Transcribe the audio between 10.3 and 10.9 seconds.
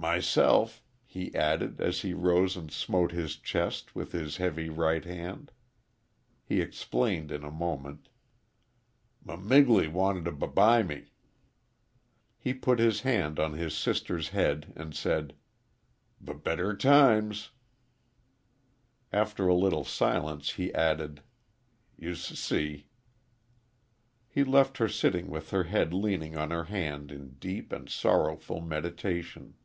b buy